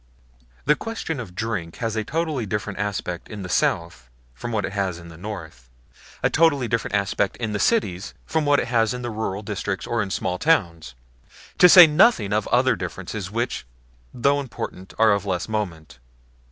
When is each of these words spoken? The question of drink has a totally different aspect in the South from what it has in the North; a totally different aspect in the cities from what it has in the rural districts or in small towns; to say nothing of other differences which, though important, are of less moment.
The 0.65 0.75
question 0.75 1.19
of 1.19 1.35
drink 1.35 1.75
has 1.75 1.95
a 1.95 2.03
totally 2.03 2.47
different 2.47 2.79
aspect 2.79 3.29
in 3.29 3.43
the 3.43 3.47
South 3.49 4.09
from 4.33 4.51
what 4.51 4.65
it 4.65 4.71
has 4.71 4.97
in 4.97 5.09
the 5.09 5.15
North; 5.31 5.69
a 6.23 6.29
totally 6.31 6.67
different 6.67 6.95
aspect 6.95 7.37
in 7.37 7.53
the 7.53 7.59
cities 7.59 8.15
from 8.25 8.43
what 8.43 8.59
it 8.59 8.69
has 8.69 8.95
in 8.95 9.03
the 9.03 9.11
rural 9.11 9.43
districts 9.43 9.85
or 9.85 10.01
in 10.01 10.09
small 10.09 10.39
towns; 10.39 10.95
to 11.59 11.69
say 11.69 11.85
nothing 11.85 12.33
of 12.33 12.47
other 12.47 12.75
differences 12.75 13.29
which, 13.29 13.63
though 14.11 14.39
important, 14.39 14.91
are 14.97 15.11
of 15.11 15.27
less 15.27 15.47
moment. 15.47 15.99